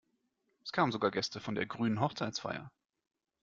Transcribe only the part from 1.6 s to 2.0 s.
grünen